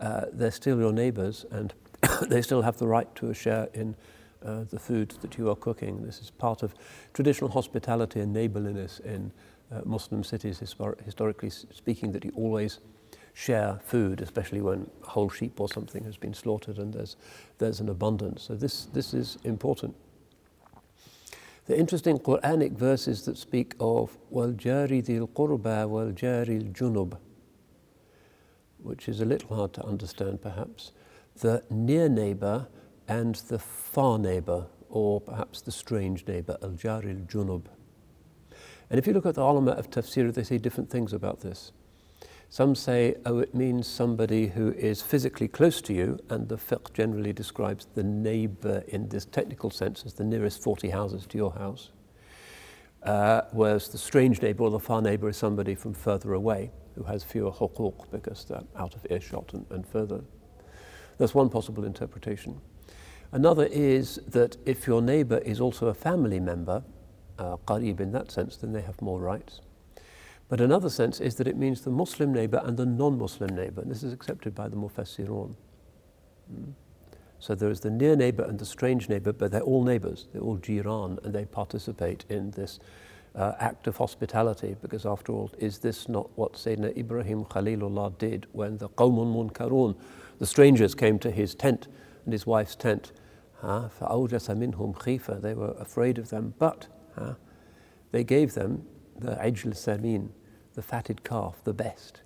uh, 0.00 0.26
they're 0.32 0.50
still 0.50 0.78
your 0.78 0.92
neighbors 0.92 1.46
and 1.50 1.72
they 2.28 2.42
still 2.42 2.62
have 2.62 2.78
the 2.78 2.86
right 2.86 3.14
to 3.14 3.30
a 3.30 3.34
share 3.34 3.68
in 3.74 3.94
uh, 4.44 4.64
the 4.70 4.78
food 4.78 5.10
that 5.20 5.38
you 5.38 5.48
are 5.48 5.56
cooking. 5.56 6.02
This 6.02 6.20
is 6.20 6.30
part 6.30 6.62
of 6.62 6.74
traditional 7.12 7.50
hospitality 7.50 8.20
and 8.20 8.32
neighborliness 8.32 9.00
in 9.00 9.32
uh, 9.72 9.80
Muslim 9.84 10.24
cities, 10.24 10.60
histor- 10.60 11.02
historically 11.04 11.50
speaking, 11.50 12.12
that 12.12 12.24
you 12.24 12.32
always 12.34 12.80
share 13.32 13.80
food, 13.84 14.20
especially 14.20 14.60
when 14.60 14.88
a 15.04 15.08
whole 15.08 15.28
sheep 15.28 15.60
or 15.60 15.68
something 15.68 16.04
has 16.04 16.16
been 16.16 16.34
slaughtered 16.34 16.78
and 16.78 16.92
there's, 16.92 17.16
there's 17.58 17.80
an 17.80 17.88
abundance. 17.88 18.42
So 18.42 18.54
this, 18.54 18.86
this 18.86 19.14
is 19.14 19.38
important. 19.44 19.94
The 21.66 21.78
interesting 21.78 22.18
Quranic 22.18 22.72
verses 22.72 23.24
that 23.24 23.38
speak 23.38 23.74
of 23.80 24.18
Waljari 24.30 25.02
dil 25.02 25.28
Qurba, 25.28 25.88
Waljari 25.88 26.70
Junub, 26.72 27.16
which 28.82 29.08
is 29.08 29.20
a 29.20 29.24
little 29.24 29.56
hard 29.56 29.72
to 29.72 29.86
understand 29.86 30.42
perhaps, 30.42 30.92
the 31.36 31.64
near 31.70 32.10
neighbor 32.10 32.68
and 33.08 33.36
the 33.48 33.58
far 33.58 34.18
neighbor, 34.18 34.66
or 34.90 35.22
perhaps 35.22 35.62
the 35.62 35.72
strange 35.72 36.26
neighbor, 36.26 36.58
Al 36.62 36.72
Jari 36.72 37.26
Junub. 37.26 37.64
And 38.90 38.98
if 38.98 39.06
you 39.06 39.14
look 39.14 39.24
at 39.24 39.34
the 39.34 39.42
ulama 39.42 39.70
of 39.70 39.88
tafsir, 39.88 40.34
they 40.34 40.44
say 40.44 40.58
different 40.58 40.90
things 40.90 41.14
about 41.14 41.40
this. 41.40 41.72
Some 42.54 42.76
say, 42.76 43.16
oh, 43.26 43.40
it 43.40 43.52
means 43.52 43.88
somebody 43.88 44.46
who 44.46 44.70
is 44.74 45.02
physically 45.02 45.48
close 45.48 45.82
to 45.82 45.92
you, 45.92 46.20
and 46.30 46.48
the 46.48 46.56
fiqh 46.56 46.92
generally 46.92 47.32
describes 47.32 47.88
the 47.96 48.04
neighbor 48.04 48.84
in 48.86 49.08
this 49.08 49.24
technical 49.24 49.70
sense 49.70 50.04
as 50.06 50.14
the 50.14 50.22
nearest 50.22 50.62
40 50.62 50.90
houses 50.90 51.26
to 51.26 51.36
your 51.36 51.50
house. 51.54 51.90
Uh, 53.02 53.40
whereas 53.50 53.88
the 53.88 53.98
strange 53.98 54.40
neighbor 54.40 54.62
or 54.62 54.70
the 54.70 54.78
far 54.78 55.02
neighbor 55.02 55.28
is 55.28 55.36
somebody 55.36 55.74
from 55.74 55.94
further 55.94 56.34
away 56.34 56.70
who 56.94 57.02
has 57.02 57.24
fewer 57.24 57.50
huquq 57.50 58.08
because 58.12 58.44
they're 58.44 58.62
out 58.76 58.94
of 58.94 59.04
earshot 59.10 59.52
and, 59.52 59.66
and 59.70 59.84
further. 59.84 60.20
That's 61.18 61.34
one 61.34 61.50
possible 61.50 61.84
interpretation. 61.84 62.60
Another 63.32 63.64
is 63.64 64.20
that 64.28 64.58
if 64.64 64.86
your 64.86 65.02
neighbor 65.02 65.38
is 65.38 65.60
also 65.60 65.88
a 65.88 65.94
family 65.94 66.38
member, 66.38 66.84
uh, 67.36 67.56
qarib 67.66 67.98
in 67.98 68.12
that 68.12 68.30
sense, 68.30 68.56
then 68.56 68.72
they 68.72 68.82
have 68.82 69.02
more 69.02 69.18
rights. 69.18 69.60
But 70.48 70.60
another 70.60 70.90
sense 70.90 71.20
is 71.20 71.36
that 71.36 71.48
it 71.48 71.56
means 71.56 71.80
the 71.80 71.90
Muslim 71.90 72.32
neighbor 72.32 72.60
and 72.64 72.76
the 72.76 72.86
non 72.86 73.18
Muslim 73.18 73.54
neighbor, 73.56 73.80
and 73.80 73.90
this 73.90 74.02
is 74.02 74.12
accepted 74.12 74.54
by 74.54 74.68
the 74.68 74.76
Mufassirun. 74.76 75.54
Hmm? 76.48 76.70
So 77.38 77.54
there 77.54 77.70
is 77.70 77.80
the 77.80 77.90
near 77.90 78.16
neighbor 78.16 78.44
and 78.44 78.58
the 78.58 78.64
strange 78.64 79.08
neighbor, 79.08 79.32
but 79.32 79.50
they're 79.50 79.60
all 79.60 79.84
neighbors, 79.84 80.28
they're 80.32 80.42
all 80.42 80.58
jiran, 80.58 81.22
and 81.24 81.34
they 81.34 81.44
participate 81.44 82.24
in 82.28 82.50
this 82.52 82.78
uh, 83.34 83.52
act 83.58 83.86
of 83.86 83.96
hospitality, 83.96 84.76
because 84.80 85.04
after 85.04 85.32
all, 85.32 85.50
is 85.58 85.78
this 85.78 86.08
not 86.08 86.30
what 86.36 86.54
Sayyidina 86.54 86.96
Ibrahim 86.96 87.44
Khalilullah 87.44 88.16
did 88.18 88.46
when 88.52 88.78
the 88.78 88.88
Qawmun 88.90 89.34
Munkarun, 89.34 89.96
the 90.38 90.46
strangers, 90.46 90.94
came 90.94 91.18
to 91.18 91.30
his 91.30 91.54
tent 91.54 91.88
and 92.24 92.32
his 92.32 92.46
wife's 92.46 92.76
tent? 92.76 93.12
Huh? 93.60 93.88
They 93.98 95.54
were 95.54 95.74
afraid 95.80 96.18
of 96.18 96.30
them, 96.30 96.54
but 96.58 96.86
huh, 97.16 97.34
they 98.12 98.24
gave 98.24 98.54
them 98.54 98.86
the 99.18 99.36
Ajl 99.36 99.72
Samin, 99.72 100.30
the 100.74 100.82
fatted 100.82 101.24
calf, 101.24 101.62
the 101.64 101.72
best. 101.74 102.22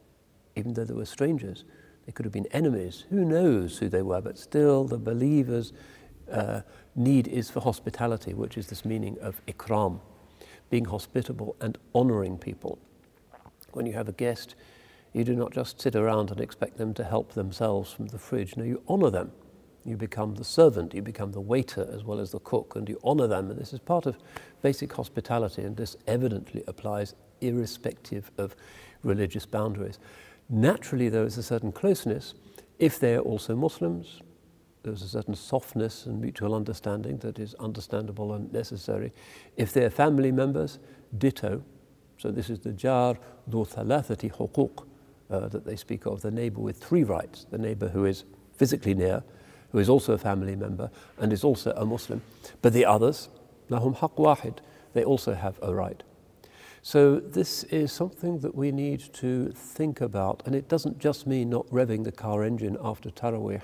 Even 0.57 0.75
though 0.75 0.85
they 0.85 0.95
were 0.95 1.05
strangers, 1.05 1.65
they 2.07 2.13
could 2.13 2.25
have 2.25 2.33
been 2.33 2.47
enemies. 2.53 3.05
Who 3.11 3.25
knows 3.25 3.79
who 3.79 3.89
they 3.89 4.03
were? 4.03 4.21
But 4.21 4.39
still, 4.39 4.85
the 4.85 4.99
believers' 4.99 5.73
uh, 6.33 6.63
need 6.97 7.29
is 7.29 7.51
for 7.51 7.61
hospitality, 7.61 8.35
which 8.35 8.57
is 8.57 8.69
this 8.69 8.85
meaning 8.85 9.19
of 9.21 9.45
ikram, 9.47 10.01
being 10.71 10.87
hospitable 10.87 11.57
and 11.61 11.79
honoring 11.95 12.39
people. 12.39 12.79
When 13.73 13.87
you 13.87 13.93
have 13.93 14.09
a 14.09 14.13
guest, 14.13 14.55
you 15.13 15.25
do 15.25 15.35
not 15.35 15.53
just 15.53 15.81
sit 15.81 15.95
around 15.95 16.31
and 16.31 16.41
expect 16.41 16.79
them 16.79 16.95
to 16.95 17.05
help 17.05 17.33
themselves 17.33 17.93
from 17.93 18.07
the 18.07 18.19
fridge. 18.19 18.57
No, 18.57 18.65
you 18.65 18.83
honor 18.89 19.11
them. 19.11 19.33
You 19.85 19.97
become 19.97 20.35
the 20.35 20.45
servant, 20.45 20.95
you 20.95 21.03
become 21.03 21.33
the 21.33 21.41
waiter 21.41 21.89
as 21.93 22.05
well 22.05 22.21
as 22.21 22.33
the 22.33 22.41
cook, 22.41 22.77
and 22.77 22.89
you 22.89 23.01
honor 23.03 23.27
them. 23.27 23.51
And 23.51 23.59
this 23.59 23.73
is 23.73 23.81
part 23.81 24.07
of 24.07 24.19
basic 24.63 24.93
hospitality, 24.93 25.63
and 25.63 25.77
this 25.77 25.97
evidently 26.07 26.63
applies 26.67 27.15
irrespective 27.41 28.31
of 28.39 28.55
religious 29.03 29.47
boundaries. 29.47 29.99
Naturally, 30.49 31.09
there 31.09 31.25
is 31.25 31.39
a 31.39 31.43
certain 31.43 31.73
closeness 31.73 32.35
if 32.79 32.99
they 32.99 33.15
are 33.15 33.21
also 33.21 33.55
Muslims. 33.55 34.21
There's 34.83 35.03
a 35.03 35.09
certain 35.09 35.35
softness 35.35 36.07
and 36.07 36.21
mutual 36.21 36.55
understanding 36.55 37.19
that 37.19 37.39
is 37.39 37.55
understandable 37.55 38.33
and 38.33 38.53
necessary. 38.53 39.13
If 39.57 39.73
they're 39.73 39.91
family 39.91 40.33
members, 40.33 40.79
ditto. 41.17 41.63
So 42.19 42.31
this 42.31 42.51
is 42.51 42.61
the 42.61 42.73
jar 42.73 43.17
du 43.49 43.59
thalathati 43.59 44.33
huquq 44.33 44.87
uh, 45.31 45.49
that 45.49 45.65
they 45.65 45.77
speak 45.77 46.07
of, 46.07 46.23
the 46.23 46.31
neighbor 46.31 46.61
with 46.61 46.83
three 46.83 47.05
rights, 47.05 47.47
the 47.51 47.59
neighbor 47.59 47.89
who 47.89 48.07
is 48.07 48.25
physically 48.57 48.95
near, 48.95 49.23
who 49.73 49.79
is 49.79 49.89
also 49.89 50.15
a 50.15 50.19
family 50.19 50.57
member 50.57 50.91
and 51.19 51.33
is 51.33 51.45
also 51.45 51.73
a 51.73 51.85
Muslim. 51.85 52.23
But 52.63 52.73
the 52.73 52.85
others, 52.85 53.29
lahum 53.71 53.97
haq 53.97 54.17
wahid, 54.17 54.59
they 54.95 55.05
also 55.05 55.35
have 55.35 55.59
a 55.63 55.75
right. 55.75 56.03
So 56.83 57.17
this 57.21 57.65
is 57.65 57.93
something 57.93 58.39
that 58.39 58.55
we 58.55 58.73
need 58.73 59.01
to 59.15 59.51
think 59.51 60.01
about, 60.01 60.43
and 60.47 60.55
it 60.55 60.69
doesn't 60.69 60.99
just 60.99 61.27
mean 61.27 61.51
not 61.51 61.67
revving 61.69 62.05
the 62.05 62.13
car 62.13 62.45
engine 62.45 62.77
after 62.83 63.11
Taraweeh, 63.11 63.63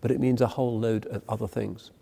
but 0.00 0.10
it 0.10 0.20
means 0.20 0.40
a 0.40 0.48
whole 0.48 0.78
load 0.78 1.06
of 1.06 1.22
other 1.28 1.48
things. 1.48 1.92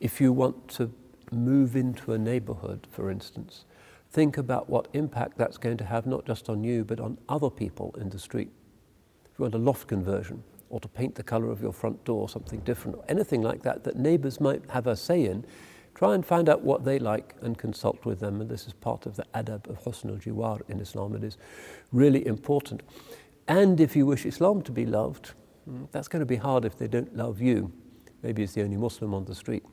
If 0.00 0.20
you 0.20 0.32
want 0.32 0.68
to 0.72 0.92
move 1.32 1.74
into 1.76 2.12
a 2.12 2.18
neighborhood, 2.18 2.86
for 2.90 3.10
instance, 3.10 3.64
think 4.10 4.36
about 4.36 4.68
what 4.68 4.88
impact 4.92 5.38
that's 5.38 5.58
going 5.58 5.76
to 5.78 5.84
have 5.84 6.06
not 6.06 6.26
just 6.26 6.48
on 6.48 6.64
you, 6.64 6.84
but 6.84 7.00
on 7.00 7.18
other 7.28 7.50
people 7.50 7.94
in 8.00 8.10
the 8.10 8.18
street. 8.18 8.50
If 9.24 9.38
you 9.38 9.44
want 9.44 9.54
a 9.54 9.58
loft 9.58 9.88
conversion, 9.88 10.42
or 10.70 10.80
to 10.80 10.88
paint 10.88 11.14
the 11.14 11.22
colour 11.22 11.50
of 11.50 11.62
your 11.62 11.72
front 11.72 12.04
door 12.04 12.28
something 12.28 12.60
different, 12.60 12.96
or 12.98 13.04
anything 13.08 13.42
like 13.42 13.62
that, 13.62 13.84
that 13.84 13.96
neighbours 13.96 14.40
might 14.40 14.62
have 14.70 14.86
a 14.86 14.96
say 14.96 15.24
in, 15.24 15.44
try 15.94 16.14
and 16.14 16.24
find 16.24 16.48
out 16.48 16.62
what 16.62 16.84
they 16.84 16.98
like 16.98 17.34
and 17.40 17.58
consult 17.58 18.04
with 18.04 18.20
them. 18.20 18.40
And 18.40 18.50
this 18.50 18.66
is 18.66 18.72
part 18.72 19.06
of 19.06 19.16
the 19.16 19.24
adab 19.34 19.68
of 19.68 19.82
husn 19.84 20.10
al 20.10 20.16
jiwar 20.16 20.60
in 20.68 20.80
Islam. 20.80 21.14
It 21.14 21.24
is 21.24 21.38
really 21.92 22.26
important. 22.26 22.82
And 23.48 23.80
if 23.80 23.96
you 23.96 24.06
wish 24.06 24.26
Islam 24.26 24.62
to 24.62 24.72
be 24.72 24.86
loved, 24.86 25.32
hmm, 25.64 25.84
that's 25.90 26.08
going 26.08 26.20
to 26.20 26.26
be 26.26 26.36
hard 26.36 26.64
if 26.64 26.76
they 26.76 26.86
don't 26.86 27.16
love 27.16 27.40
you. 27.40 27.72
Maybe 28.22 28.42
it's 28.42 28.52
the 28.52 28.62
only 28.62 28.76
Muslim 28.76 29.14
on 29.14 29.24
the 29.24 29.34
street. 29.34 29.64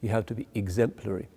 You 0.00 0.10
have 0.10 0.26
to 0.26 0.34
be 0.34 0.46
exemplary. 0.54 1.28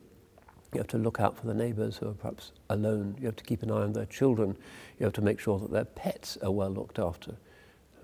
You 0.74 0.80
have 0.80 0.88
to 0.88 0.98
look 0.98 1.22
out 1.22 1.38
for 1.38 1.48
the 1.48 1.54
neighbours 1.54 1.98
who 1.98 2.10
are 2.10 2.14
perhaps 2.14 2.52
alone. 2.70 3.16
You 3.20 3.28
have 3.28 3.38
to 3.38 3.44
keep 3.46 3.64
an 3.64 3.72
eye 3.72 3.84
on 3.84 3.94
their 3.94 4.08
children. 4.08 4.58
You 5.00 5.06
have 5.06 5.14
to 5.14 5.22
make 5.22 5.40
sure 5.40 5.58
that 5.60 5.72
their 5.72 5.86
pets 5.86 6.38
are 6.44 6.52
well 6.52 6.70
looked 6.70 7.00
after. 7.00 7.36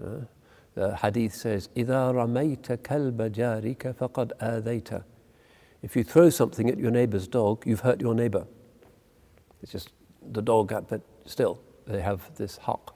Uh, 0.01 0.21
the 0.76 0.94
hadith 0.96 1.34
says, 1.34 1.70
إِذَا 1.74 2.12
رَمَيْتَ 2.12 2.76
كَلْبَ 2.82 3.30
جَارِكَ 3.30 3.96
فَقَدْ 3.96 4.32
آذَيْتَ 4.38 5.02
If 5.80 5.96
you 5.96 6.04
throw 6.04 6.28
something 6.28 6.68
at 6.68 6.78
your 6.78 6.90
neighbour's 6.90 7.26
dog, 7.26 7.66
you've 7.66 7.80
hurt 7.80 7.98
your 7.98 8.14
neighbour. 8.14 8.46
It's 9.62 9.72
just 9.72 9.92
the 10.20 10.42
dog, 10.42 10.68
but 10.88 11.00
still, 11.24 11.62
they 11.86 12.02
have 12.02 12.30
this 12.36 12.58
haqq. 12.58 12.92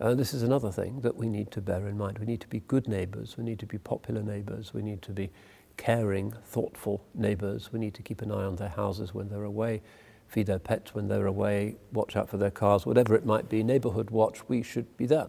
Uh, 0.00 0.14
this 0.14 0.32
is 0.32 0.42
another 0.42 0.72
thing 0.72 1.02
that 1.02 1.14
we 1.14 1.28
need 1.28 1.50
to 1.50 1.60
bear 1.60 1.86
in 1.86 1.98
mind. 1.98 2.18
We 2.18 2.24
need 2.24 2.40
to 2.40 2.48
be 2.48 2.60
good 2.60 2.88
neighbours, 2.88 3.36
we 3.36 3.44
need 3.44 3.58
to 3.58 3.66
be 3.66 3.76
popular 3.76 4.22
neighbours, 4.22 4.72
we 4.72 4.80
need 4.80 5.02
to 5.02 5.12
be 5.12 5.30
caring, 5.76 6.32
thoughtful 6.46 7.04
neighbours. 7.14 7.72
We 7.72 7.78
need 7.78 7.94
to 7.94 8.02
keep 8.02 8.22
an 8.22 8.32
eye 8.32 8.44
on 8.44 8.56
their 8.56 8.70
houses 8.70 9.12
when 9.12 9.28
they're 9.28 9.44
away, 9.44 9.82
feed 10.28 10.46
their 10.46 10.58
pets 10.58 10.94
when 10.94 11.08
they're 11.08 11.26
away, 11.26 11.76
watch 11.92 12.16
out 12.16 12.30
for 12.30 12.38
their 12.38 12.50
cars, 12.50 12.86
whatever 12.86 13.14
it 13.14 13.26
might 13.26 13.50
be, 13.50 13.62
neighbourhood 13.62 14.10
watch, 14.10 14.48
we 14.48 14.62
should 14.62 14.96
be 14.96 15.04
there 15.04 15.28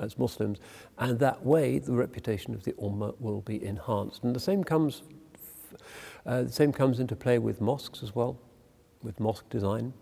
as 0.00 0.18
Muslims. 0.18 0.58
And 0.98 1.18
that 1.18 1.44
way, 1.44 1.78
the 1.78 1.92
reputation 1.92 2.54
of 2.54 2.64
the 2.64 2.72
Ummah 2.72 3.14
will 3.20 3.42
be 3.42 3.64
enhanced. 3.64 4.24
And 4.24 4.34
the 4.34 4.40
same 4.40 4.64
comes, 4.64 5.02
uh, 6.26 6.42
the 6.42 6.52
same 6.52 6.72
comes 6.72 6.98
into 6.98 7.14
play 7.14 7.38
with 7.38 7.60
mosques 7.60 8.02
as 8.02 8.14
well, 8.14 8.38
with 9.02 9.20
mosque 9.20 9.48
design. 9.50 9.92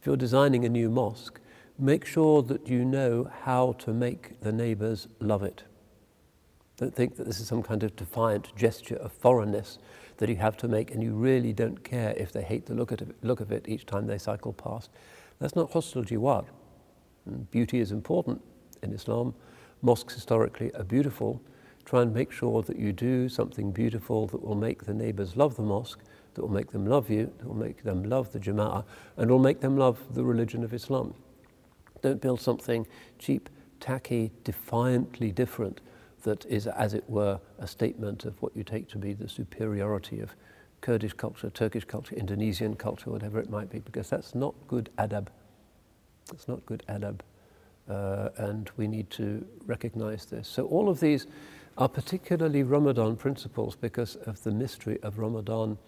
If 0.00 0.06
you're 0.06 0.16
designing 0.16 0.64
a 0.64 0.68
new 0.68 0.90
mosque, 0.90 1.40
make 1.78 2.04
sure 2.04 2.42
that 2.42 2.68
you 2.68 2.84
know 2.84 3.30
how 3.42 3.72
to 3.80 3.92
make 3.92 4.40
the 4.40 4.52
neighbours 4.52 5.08
love 5.20 5.42
it. 5.42 5.64
Don't 6.76 6.94
think 6.94 7.16
that 7.16 7.26
this 7.26 7.38
is 7.38 7.46
some 7.46 7.62
kind 7.62 7.82
of 7.82 7.94
defiant 7.94 8.54
gesture 8.56 8.96
of 8.96 9.12
foreignness 9.12 9.78
that 10.16 10.28
you 10.28 10.36
have 10.36 10.56
to 10.58 10.68
make 10.68 10.90
and 10.90 11.02
you 11.02 11.12
really 11.12 11.52
don't 11.52 11.84
care 11.84 12.14
if 12.16 12.32
they 12.32 12.42
hate 12.42 12.66
the 12.66 12.74
look, 12.74 12.92
it, 12.92 13.02
look 13.22 13.40
of 13.40 13.52
it 13.52 13.68
each 13.68 13.86
time 13.86 14.06
they 14.06 14.18
cycle 14.18 14.52
past. 14.52 14.90
That's 15.38 15.54
not 15.54 15.72
husn 15.72 15.96
al 15.96 16.04
jiwar. 16.04 16.46
Beauty 17.50 17.78
is 17.78 17.92
important 17.92 18.42
in 18.82 18.92
Islam. 18.92 19.34
Mosques 19.80 20.14
historically 20.14 20.74
are 20.74 20.84
beautiful. 20.84 21.40
Try 21.84 22.02
and 22.02 22.14
make 22.14 22.30
sure 22.30 22.62
that 22.62 22.78
you 22.78 22.92
do 22.92 23.28
something 23.28 23.72
beautiful 23.72 24.26
that 24.28 24.42
will 24.42 24.54
make 24.54 24.84
the 24.84 24.94
neighbours 24.94 25.36
love 25.36 25.56
the 25.56 25.62
mosque, 25.62 26.00
that 26.34 26.42
will 26.42 26.52
make 26.52 26.70
them 26.70 26.86
love 26.86 27.10
you, 27.10 27.32
that 27.38 27.46
will 27.46 27.56
make 27.56 27.82
them 27.82 28.04
love 28.04 28.32
the 28.32 28.38
Jama'ah, 28.38 28.84
and 29.16 29.30
will 29.30 29.38
make 29.38 29.60
them 29.60 29.76
love 29.76 29.98
the 30.14 30.24
religion 30.24 30.62
of 30.62 30.72
Islam. 30.72 31.14
Don't 32.02 32.20
build 32.20 32.40
something 32.40 32.86
cheap, 33.18 33.48
tacky, 33.80 34.30
defiantly 34.44 35.32
different 35.32 35.80
that 36.22 36.44
is, 36.46 36.68
as 36.68 36.94
it 36.94 37.08
were, 37.08 37.40
a 37.58 37.66
statement 37.66 38.24
of 38.24 38.40
what 38.40 38.56
you 38.56 38.62
take 38.62 38.88
to 38.88 38.98
be 38.98 39.12
the 39.12 39.28
superiority 39.28 40.20
of 40.20 40.36
Kurdish 40.80 41.14
culture, 41.14 41.50
Turkish 41.50 41.84
culture, 41.84 42.14
Indonesian 42.14 42.76
culture, 42.76 43.10
whatever 43.10 43.40
it 43.40 43.50
might 43.50 43.70
be, 43.70 43.80
because 43.80 44.08
that's 44.08 44.34
not 44.34 44.54
good 44.68 44.88
adab. 44.98 45.28
That's 46.30 46.46
not 46.46 46.64
good 46.66 46.84
adab. 46.88 47.20
Uh, 47.88 48.28
and 48.36 48.70
we 48.76 48.86
need 48.86 49.10
to 49.10 49.44
recognize 49.66 50.24
this. 50.24 50.48
So, 50.48 50.66
all 50.66 50.88
of 50.88 51.00
these 51.00 51.26
are 51.76 51.88
particularly 51.88 52.62
Ramadan 52.62 53.16
principles 53.16 53.74
because 53.74 54.16
of 54.26 54.42
the 54.44 54.52
mystery 54.52 54.98
of 55.02 55.18
Ramadan, 55.18 55.78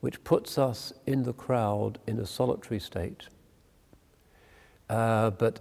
which 0.00 0.22
puts 0.24 0.58
us 0.58 0.92
in 1.06 1.22
the 1.22 1.32
crowd 1.32 1.98
in 2.06 2.18
a 2.18 2.26
solitary 2.26 2.80
state, 2.80 3.28
uh, 4.90 5.30
but 5.30 5.60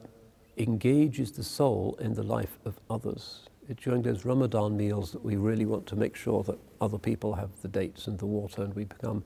engages 0.57 1.31
the 1.31 1.43
soul 1.43 1.97
in 2.01 2.13
the 2.13 2.23
life 2.23 2.57
of 2.65 2.79
others 2.89 3.47
It's 3.69 3.83
during 3.83 4.01
those 4.01 4.25
Ramadan 4.25 4.75
meals 4.75 5.11
that 5.11 5.23
we 5.23 5.37
really 5.37 5.65
want 5.65 5.85
to 5.87 5.95
make 5.95 6.15
sure 6.15 6.43
that 6.43 6.59
other 6.81 6.97
people 6.97 7.33
have 7.35 7.49
the 7.61 7.67
dates 7.67 8.07
and 8.07 8.19
the 8.19 8.25
water 8.25 8.63
and 8.63 8.73
we 8.75 8.83
become 8.83 9.23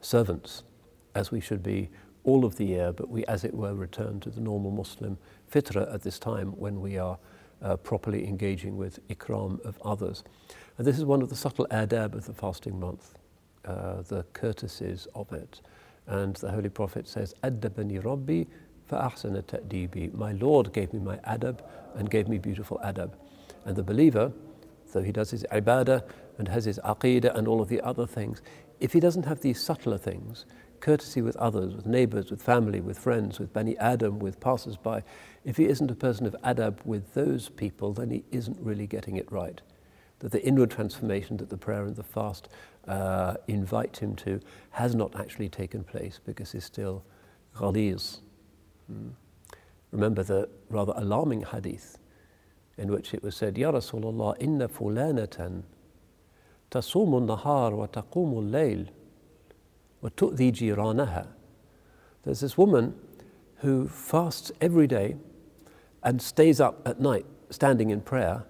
servants 0.00 0.62
as 1.14 1.32
we 1.32 1.40
should 1.40 1.62
be 1.62 1.90
all 2.24 2.44
of 2.44 2.56
the 2.56 2.64
year, 2.64 2.92
but 2.92 3.08
we, 3.08 3.24
as 3.24 3.42
it 3.42 3.52
were, 3.52 3.74
return 3.74 4.20
to 4.20 4.30
the 4.30 4.40
normal 4.40 4.70
Muslim 4.70 5.18
fitrah 5.52 5.92
at 5.94 6.02
this 6.02 6.18
time 6.18 6.52
when 6.58 6.80
we 6.80 6.98
are 6.98 7.18
uh, 7.62 7.76
properly 7.76 8.26
engaging 8.26 8.76
with 8.76 9.06
ikram 9.08 9.64
of 9.64 9.78
others. 9.84 10.24
And 10.78 10.86
this 10.86 10.98
is 10.98 11.04
one 11.04 11.22
of 11.22 11.28
the 11.28 11.36
subtle 11.36 11.66
adab 11.70 12.14
of 12.14 12.26
the 12.26 12.32
fasting 12.32 12.80
month, 12.80 13.14
uh, 13.64 14.02
the 14.02 14.24
courtesies 14.32 15.06
of 15.14 15.32
it. 15.32 15.60
And 16.06 16.34
the 16.36 16.50
Holy 16.50 16.68
Prophet 16.68 17.06
says, 17.06 17.34
Addabani 17.44 18.04
Rabbi 18.04 18.44
fa'ahsana 18.90 19.46
ta'dibi. 19.46 20.12
My 20.14 20.32
Lord 20.32 20.72
gave 20.72 20.92
me 20.92 20.98
my 20.98 21.16
adab 21.18 21.60
and 21.94 22.10
gave 22.10 22.28
me 22.28 22.38
beautiful 22.38 22.80
adab. 22.84 23.12
And 23.64 23.76
the 23.76 23.82
believer, 23.82 24.32
though 24.92 25.02
he 25.02 25.12
does 25.12 25.30
his 25.30 25.44
ibadah 25.52 26.02
and 26.38 26.48
has 26.48 26.64
his 26.64 26.80
aqidah 26.84 27.36
and 27.36 27.46
all 27.46 27.60
of 27.60 27.68
the 27.68 27.80
other 27.82 28.06
things, 28.06 28.42
if 28.80 28.92
he 28.92 29.00
doesn't 29.00 29.24
have 29.26 29.40
these 29.40 29.62
subtler 29.62 29.98
things, 29.98 30.44
courtesy 30.82 31.22
with 31.22 31.36
others, 31.36 31.74
with 31.74 31.86
neighbors, 31.86 32.30
with 32.30 32.42
family, 32.42 32.80
with 32.80 32.98
friends, 32.98 33.38
with 33.38 33.52
Bani 33.52 33.78
Adam, 33.78 34.18
with 34.18 34.40
passers 34.40 34.76
by, 34.76 35.02
if 35.44 35.56
he 35.56 35.64
isn't 35.64 35.90
a 35.90 35.94
person 35.94 36.26
of 36.26 36.36
adab 36.44 36.84
with 36.84 37.14
those 37.14 37.48
people, 37.48 37.94
then 37.94 38.10
he 38.10 38.24
isn't 38.30 38.58
really 38.60 38.86
getting 38.86 39.16
it 39.16 39.30
right. 39.32 39.62
That 40.18 40.32
the 40.32 40.44
inward 40.44 40.70
transformation 40.70 41.38
that 41.38 41.48
the 41.48 41.56
prayer 41.56 41.84
and 41.84 41.96
the 41.96 42.02
fast 42.02 42.48
uh, 42.86 43.36
invite 43.46 43.96
him 43.98 44.14
to 44.16 44.40
has 44.72 44.94
not 44.94 45.18
actually 45.18 45.48
taken 45.48 45.84
place 45.84 46.20
because 46.24 46.52
he's 46.52 46.64
still 46.64 47.04
ghaliz. 47.56 48.18
Hmm. 48.88 49.10
Remember 49.92 50.22
the 50.22 50.48
rather 50.68 50.92
alarming 50.96 51.42
hadith 51.42 51.98
in 52.76 52.90
which 52.90 53.14
it 53.14 53.22
was 53.22 53.36
said, 53.36 53.56
Ya 53.56 53.70
Rasulullah, 53.70 54.34
inna 54.40 54.68
fulanatan 54.68 55.62
tasumu 56.70 57.24
nahar 57.24 57.72
wa 57.72 57.86
taqumu 57.86 58.50
layl 58.50 58.88
There's 62.24 62.40
this 62.40 62.58
woman 62.58 62.94
who 63.58 63.88
fasts 63.88 64.50
every 64.60 64.86
day 64.86 65.16
and 66.02 66.20
stays 66.20 66.60
up 66.60 66.82
at 66.86 67.00
night 67.00 67.24
standing 67.50 67.90
in 67.90 68.00
prayer, 68.00 68.44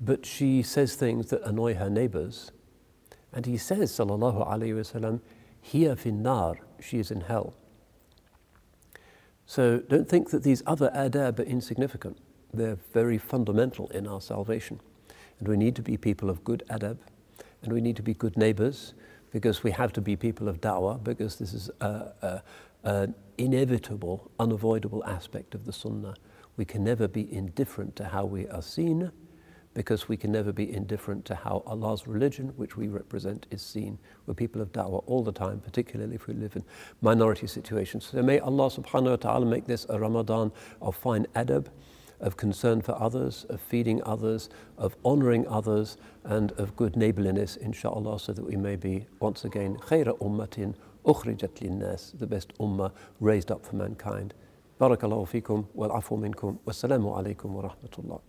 but 0.00 0.26
she 0.26 0.62
says 0.62 0.94
things 0.94 1.30
that 1.30 1.42
annoy 1.42 1.74
her 1.74 1.88
neighbors. 1.88 2.52
And 3.32 3.46
he 3.46 3.56
says, 3.56 3.90
sallallahu 3.90 4.46
alayhi 4.46 4.74
wasallam, 4.74 5.20
hiya 5.62 5.96
finnar, 5.96 6.56
she 6.80 6.98
is 6.98 7.10
in 7.10 7.22
hell. 7.22 7.54
So 9.46 9.78
don't 9.78 10.08
think 10.08 10.30
that 10.30 10.42
these 10.42 10.62
other 10.66 10.90
adab 10.94 11.38
are 11.38 11.44
insignificant. 11.44 12.18
They're 12.52 12.78
very 12.92 13.16
fundamental 13.16 13.88
in 13.88 14.06
our 14.06 14.20
salvation. 14.20 14.80
And 15.38 15.48
we 15.48 15.56
need 15.56 15.76
to 15.76 15.82
be 15.82 15.96
people 15.96 16.28
of 16.28 16.44
good 16.44 16.62
adab, 16.68 16.98
and 17.62 17.72
we 17.72 17.80
need 17.80 17.96
to 17.96 18.02
be 18.02 18.14
good 18.14 18.36
neighbors, 18.36 18.94
because 19.36 19.62
we 19.62 19.70
have 19.70 19.92
to 19.92 20.00
be 20.00 20.16
people 20.16 20.48
of 20.48 20.62
da'wah, 20.62 21.04
because 21.04 21.36
this 21.36 21.52
is 21.52 21.70
an 22.84 23.14
inevitable, 23.36 24.30
unavoidable 24.40 25.04
aspect 25.04 25.54
of 25.54 25.66
the 25.66 25.74
sunnah. 25.74 26.14
We 26.56 26.64
can 26.64 26.82
never 26.82 27.06
be 27.06 27.30
indifferent 27.30 27.96
to 27.96 28.04
how 28.04 28.24
we 28.24 28.48
are 28.48 28.62
seen, 28.62 29.12
because 29.74 30.08
we 30.08 30.16
can 30.16 30.32
never 30.32 30.52
be 30.52 30.72
indifferent 30.72 31.26
to 31.26 31.34
how 31.34 31.62
Allah's 31.66 32.06
religion, 32.06 32.54
which 32.56 32.78
we 32.78 32.88
represent, 32.88 33.44
is 33.50 33.60
seen. 33.60 33.98
We're 34.24 34.32
people 34.32 34.62
of 34.62 34.72
da'wah 34.72 35.04
all 35.04 35.22
the 35.22 35.32
time, 35.32 35.60
particularly 35.60 36.14
if 36.14 36.28
we 36.28 36.32
live 36.32 36.56
in 36.56 36.64
minority 37.02 37.46
situations. 37.46 38.06
So 38.06 38.22
may 38.22 38.38
Allah 38.38 38.70
subhanahu 38.70 39.10
wa 39.10 39.16
ta'ala 39.16 39.44
make 39.44 39.66
this 39.66 39.84
a 39.90 40.00
Ramadan 40.00 40.50
of 40.80 40.96
fine 40.96 41.26
adab 41.34 41.66
of 42.20 42.36
concern 42.36 42.80
for 42.80 43.00
others, 43.00 43.44
of 43.48 43.60
feeding 43.60 44.02
others, 44.04 44.48
of 44.78 44.96
honoring 45.04 45.46
others, 45.48 45.96
and 46.24 46.52
of 46.52 46.76
good 46.76 46.96
neighborliness, 46.96 47.56
inshallah, 47.56 48.18
so 48.18 48.32
that 48.32 48.44
we 48.44 48.56
may 48.56 48.76
be 48.76 49.06
once 49.20 49.44
again 49.44 49.76
khayra 49.76 50.18
ummatin 50.18 50.74
ukhrijat 51.04 51.60
linnas, 51.60 52.18
the 52.18 52.26
best 52.26 52.56
ummah 52.58 52.92
raised 53.20 53.50
up 53.50 53.64
for 53.64 53.76
mankind. 53.76 54.34
Barakallahu 54.80 55.26
fikum 55.28 55.66
wal 55.72 55.90
afu 55.90 56.18
minkum. 56.18 56.58
Wassalamu 56.66 57.16
alaikum 57.16 57.50
wa 57.50 57.70
rahmatullah. 57.70 58.20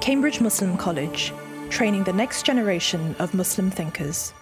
Cambridge 0.00 0.40
Muslim 0.40 0.76
College, 0.76 1.32
training 1.68 2.04
the 2.04 2.12
next 2.12 2.46
generation 2.46 3.14
of 3.18 3.34
Muslim 3.34 3.70
thinkers. 3.70 4.32